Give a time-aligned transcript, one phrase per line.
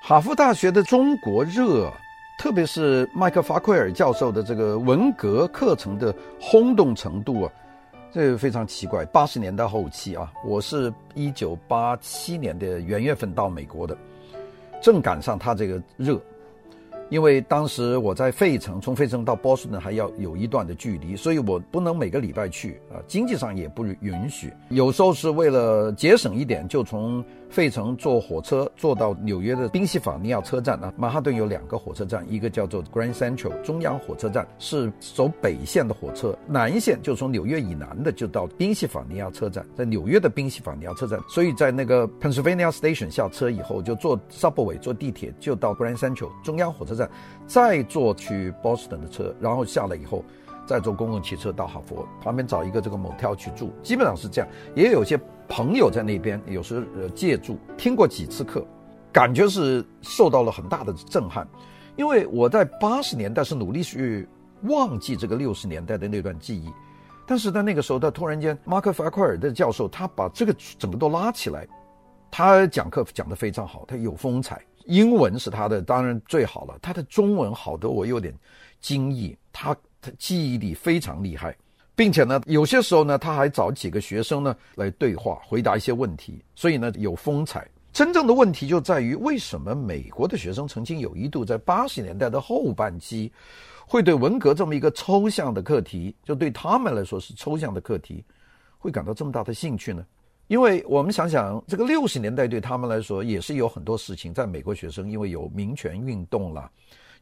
[0.00, 1.92] 哈佛大学的中国热，
[2.38, 7.52] 特别是麦克法奎尔教授的这个文革课程的轰动程度啊，
[8.10, 9.04] 这非常奇怪。
[9.06, 13.96] 八十年代后期啊，我是一九八七年的元月份到美国的，
[14.80, 16.18] 正赶上他这个热。
[17.10, 24.52] 因为当时我在费城，从费城到波士顿还要有一段的距离，所以我不能每个礼拜去啊，经济上也不允许。
[24.68, 30.92] 有时候是为了节省一点，就从费城坐火车坐到纽约的宾夕法尼亚车站啊。
[30.96, 41.18] 曼哈顿有两个火车站，一个叫做 Grand Central 中央火车站，是走北线的火车；南线就从纽约以南的就到宾夕法尼亚车站，在纽约的宾夕法尼亚车站。
[41.28, 47.08] 所以在那个 Pennsylvania Station 下车以后，就坐 Subway 坐地铁就到 Grand Central 中央火车站。
[47.46, 50.22] 再坐去 Boston 的车，然后下来以后，
[50.66, 54.48] 再坐公共汽车到哈佛旁边找一个这个 motel 去住，基本上是这样。
[54.74, 58.64] 也有些朋友在那边，有时呃借住，听过几次课，
[59.12, 61.48] 感觉是受到了很大的震撼。
[61.96, 64.28] 因为我在八十年代是努力去
[64.62, 66.70] 忘记这个六十年代的那段记忆，
[67.26, 71.66] 但是在那个时候，他突然间，马克法奎尔的教授他把这个整个都拉起来，
[72.30, 74.62] 他讲课讲得非常好，他有风采。
[74.84, 76.78] 英文是他的，当然最好了。
[76.80, 78.34] 他的中文好得我有点
[78.80, 81.54] 惊异，他的记忆力非常厉害，
[81.98, 87.68] 并且呢，有些时候呢，他还找几个学生呢来对话，回答一些问题，所以呢有风采。
[87.92, 93.32] 真正的问题就在于，为什么美国的学生曾经有一度在八十年代的后半期，
[93.84, 98.24] 会对文革这么一个抽象的课题，就对他们来说是抽象的课题，
[98.78, 100.06] 会感到这么大的兴趣呢？
[100.46, 104.32] 因为我们想想，这个六十年代对他们来说也是有很多事情。
[104.32, 106.70] 在美国学生，因为有民权运动了，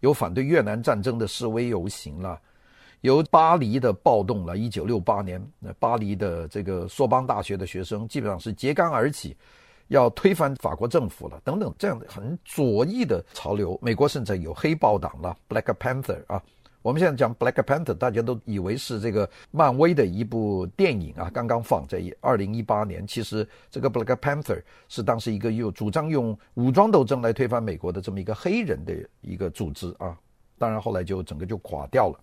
[0.00, 2.38] 有反对越南战争的示威游行了，
[3.00, 4.56] 由巴黎的暴动了。
[4.56, 9.36] 一九六八年，那巴黎的这个索邦大学的学生基本上是揭竿而起，
[9.88, 13.78] 要推翻法国政府了，等等这样的很左翼的潮流。
[13.82, 16.42] 美国甚至有黑豹党了，Black Panther 啊。
[16.82, 23.04] 我们现在讲 Black Panther，大家都以为是这个漫威的一部电影啊，刚刚放在二零一八年。
[23.04, 30.16] 其实这个 Black Panther 是当时一个又主张用武装斗争来推翻美国的这么一个黑人的一个组织啊。
[30.58, 32.20] 当然后来就整个就垮掉了。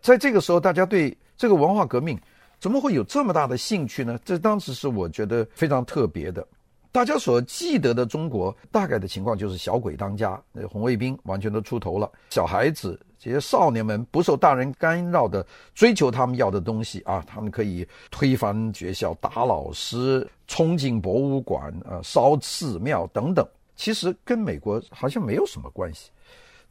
[0.00, 2.18] 在这个时候，大家对这个文化革命
[2.58, 4.18] 怎么会有这么大的兴趣呢？
[4.24, 6.46] 这当时是我觉得非常特别的。
[6.92, 12.98] 大家所记得的中国大概的情况就是小鬼当家，那红卫兵完全都出头了，小孩子。
[13.18, 15.44] 这些少年们不受大人干扰的
[15.74, 23.46] 追求他们要的东西啊，他们可以推翻学校、打老师、冲进博物馆、啊烧寺庙等等。
[23.76, 26.10] 其实跟美国好像没有什么关系。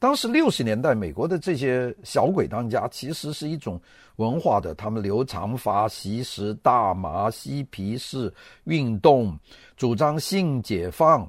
[0.03, 3.79] 当时六十年代，美国的这些小鬼当家，其实是一种
[4.17, 8.29] 文化的，他们留长发、吸食大麻、嬉皮士
[8.65, 9.33] 运动，
[9.77, 11.25] 主张性解放。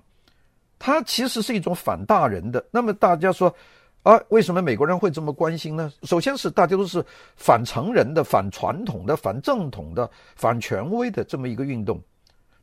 [0.76, 2.66] 它其实是一种反大人的。
[2.72, 3.54] 那么大家说。
[4.02, 5.90] 啊，为什么美国人会这么关心呢？
[6.02, 7.02] 首先是大家都是
[7.36, 11.98] 反成人的、反传统的、反正统的、反权威的这么一个运动。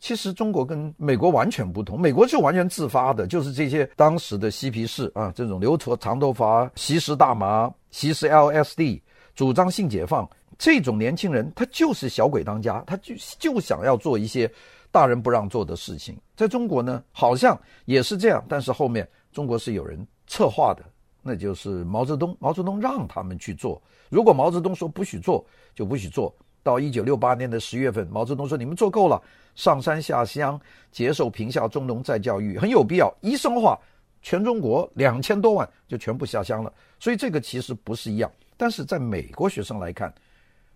[0.01, 8.99] 其实中国跟美国完全不同，美国是完全自发的，就是这些当时的嬉皮士啊，这种留长长头发、吸食大麻、吸食 LSD、
[9.35, 14.51] 主张性解放这种年轻人，他就是小鬼当家，他就就想要做一些
[14.89, 16.17] 大人不让做的事情。
[16.35, 20.83] 在中国呢，好像也是这样，但是后面中国是有人策划的。
[21.21, 23.79] 那就是毛泽东，毛泽东让他们去做。
[24.09, 25.45] 如果毛泽东说不许做，
[25.75, 26.35] 就不许做。
[26.63, 29.21] 到一九六八年的十月份，毛泽东说：“你们做够了，
[29.55, 30.59] 上山下乡，
[30.91, 33.79] 接受贫下中农再教育，很有必要。”一声话，
[34.21, 36.73] 全中国两千多万就全部下乡了。
[36.99, 40.13] 所以这个其实不是一样，但是在美国学生来看，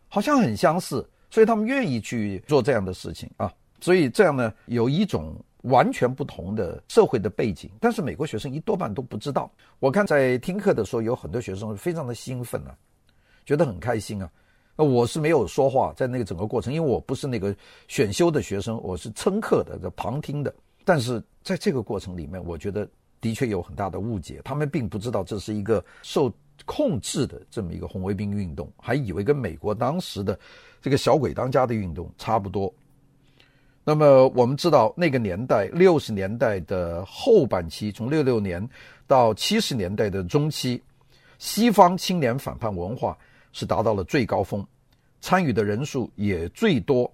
[0.08, 3.52] 好像很相似，所以他们愿意去做这样的事情啊。
[3.80, 5.36] 所以这样呢，有一种。
[5.66, 9.52] 完全不同的社会的背景，但是美国学生一多半都不知道。
[9.80, 12.78] 我看在听课的时候，有很多学生非常的兴奋啊，
[13.48, 14.30] 觉得很开心啊。
[14.76, 17.56] 那我是没有说话，在那个整个过程，因为我不是那个
[17.88, 20.54] 选修的学生，我是蹭课的，在旁听的。
[20.84, 22.88] 但是在这个过程里面，我觉得
[23.22, 26.32] 的确有很大的误解，他们并不知道这是一个受
[26.66, 30.38] 控制的这么一个红卫兵运动，还以为跟美国当时的
[30.82, 32.72] 这个小鬼当家的运动差不多。
[33.84, 38.68] 那么我们知道，那个年代六十年代的后半期，从六六年
[39.08, 40.82] 到七十年代的中期，
[41.38, 43.18] 西方青年反叛文化
[43.54, 44.66] 是达到了最高峰，
[45.26, 47.12] 参与的人数也最多。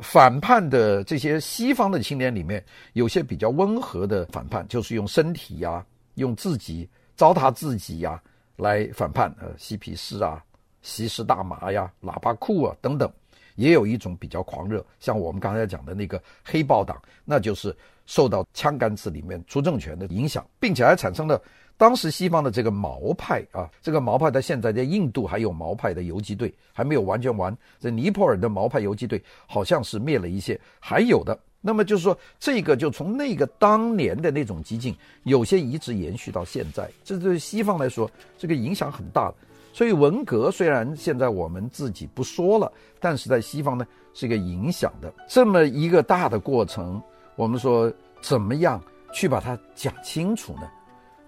[0.00, 2.60] 反叛的这些西方的青年里面，
[2.94, 8.20] 有些比较温和的反叛，就是用身体呀、用自己糟蹋自己呀、
[8.56, 10.42] 来反叛，呃，嬉皮士啊，
[10.82, 13.08] 吸食大麻呀，喇叭裤啊等等。
[13.54, 17.72] 也有一种比较狂热，像我们刚才讲的那个黑豹党，那就是
[18.04, 21.40] 受到枪杆子里面出政权的影响，并且还产生了
[21.76, 27.56] 当时西方的这个毛派啊，这个毛派在现在在印度还有毛派的游击队，还没有完全完。
[27.80, 31.38] 这尼泊尔的毛派游击队好像是灭了一些，还有的。
[31.60, 39.32] 那么就是说，这个就从那个当年的那种激进，有些一直延续到现在，这对西方来说，这个影响很大。
[39.72, 47.02] 所以文革虽然现在我们自己不说了，但是在西方呢是一个影响的这么一个大的过程。
[47.34, 48.80] 我们说怎么样
[49.12, 50.70] 去把它讲清楚呢？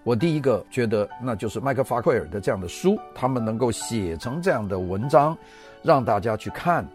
[0.07, 5.37] 我第一个觉得，那就是麦克法奎尔的这样的书，他们能够写成这样的文章，
[5.83, 6.87] 让大家去看，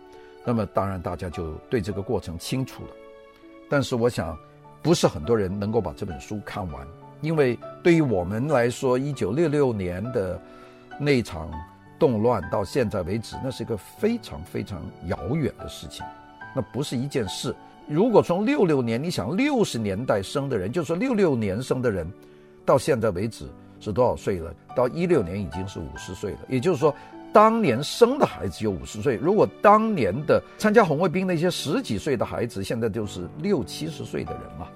[0.47, 2.89] 那么当然大家就对这个过程清楚了。
[3.69, 4.35] 但是我想，
[4.81, 6.87] 不是很多人能够把这本书看完，
[7.21, 10.41] 因为对于我们来说，一九六六年的
[10.99, 11.51] 那场
[11.99, 16.03] 动乱到现在为止，那是一个非常非常遥远的事情，
[16.57, 17.55] 那不是一件事。
[17.87, 22.11] 如果从六六年，你想六十年代生的人，就是说六六年生的人，
[22.65, 23.47] 到现在为止
[23.81, 24.55] 是多少岁了？
[24.75, 26.95] 到一六年已经是五十岁了，也就是说。
[27.35, 34.71] 当年生的孩子有五十岁，如果当年的参加红卫兵那些十几岁的孩子，现在就是六七十岁的人了。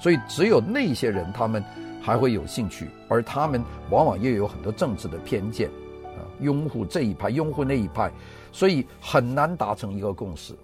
[0.00, 1.62] 所以只有那些人，他们
[2.00, 5.68] 还会有兴趣，而他们往往又有很多政治的偏见，
[6.16, 8.10] 啊，拥护这一派，拥护那一派，
[8.50, 10.54] 所以很难达成一个共识。